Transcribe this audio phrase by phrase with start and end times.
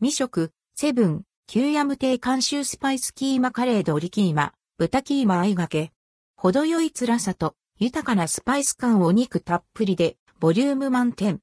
[0.00, 5.90] 未食、セブン、キューヤム亭監修スパイスキーマカレー鶏キーマ、豚キーマ合いがけ。
[6.36, 11.40] 程よい辛さと豊かなスパイス感お肉たっぷりで、ボリューム満点。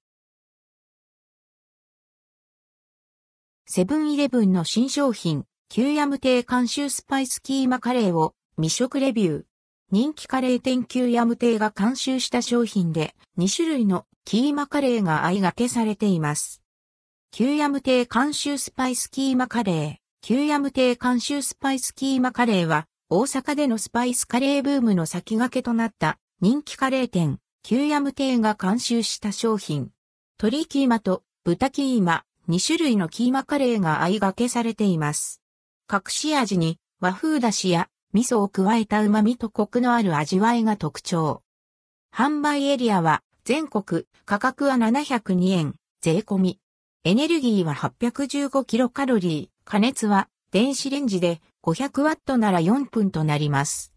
[3.68, 9.44] セブンイレブンの新商品、キューヤム亭監修スパイスキーマカレーを未食レビュー。
[9.92, 16.65] 人気カレー店キューヤム亭が監修した商品で2種類のキーマカレーが相掛けされています。
[17.32, 19.96] キューヤム亭監修スパイスキーマカレー。
[20.22, 29.92] キューヤム亭監修スパイスキーマカレーは大阪でのスパイスカレーブームの先駆けとなった人気カレー店、キューヤム亭が監修した商品。
[30.42, 35.42] 鶏キーマと豚キーマ、2種類のキーマカレーが相掛けされています。
[35.92, 41.44] 隠し味に和風だしや味噌を加えた旨味とコクのある味わいが特徴。
[42.16, 46.60] 販売エリアは全国、価格は702円、税込み。
[47.08, 53.94] エネルギーは815キロカロリー、加熱は電子レンジで500ワットなら4分となります。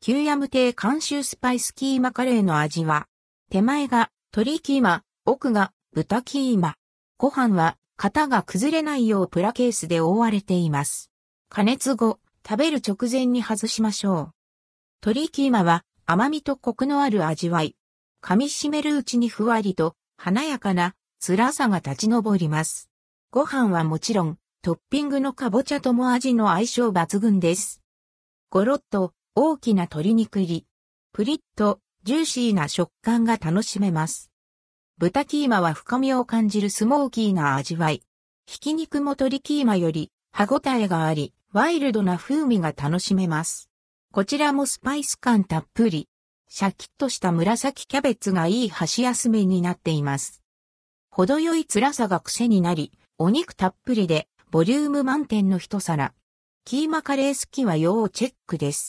[0.00, 3.08] キューヤム亭監修スパイスキーマカレーの味は、
[3.50, 6.76] 手前が鶏キーマ、奥が豚キーマ。
[7.18, 11.10] ご飯は型が崩れないようプラケースで覆われています。
[11.50, 14.30] 加熱後、食べる直前に外しましょう。
[15.04, 17.76] 鶏キーマは甘みとコクのある味わい。
[18.22, 22.88] 噛み締めるうちにふわりと華やかな辛さが立ち上ります。
[23.30, 27.82] ご飯はもちろん、トッピングのかぼちゃとも味の相性抜群です。
[28.48, 30.66] ごろっと大きな鶏肉入り。
[31.12, 34.30] プリッとジューシーな食感が楽しめます。
[34.96, 38.02] 豚キーマは深みを感じるスモーキーな味わい。
[38.46, 43.68] ひき肉も鶏キーマより歯ごたえがあり、ワイルドな風味が楽しめます。
[44.10, 46.08] こちらもスパイス感たっぷり。
[46.48, 50.39] シャキッとした紫キャベツがいい箸休めになっています。
[51.12, 56.14] 程よい辛さが癖になり、お肉たっぷりで、ボリューム満点の一皿。
[56.64, 58.88] キーマカレー好きは要チェックです。